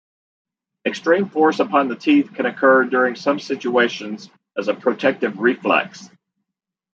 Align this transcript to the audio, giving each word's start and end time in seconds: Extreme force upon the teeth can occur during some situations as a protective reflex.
Extreme 0.83 1.29
force 1.29 1.59
upon 1.59 1.87
the 1.87 1.95
teeth 1.95 2.33
can 2.33 2.47
occur 2.47 2.85
during 2.85 3.13
some 3.15 3.39
situations 3.39 4.31
as 4.57 4.67
a 4.67 4.73
protective 4.73 5.37
reflex. 5.39 6.09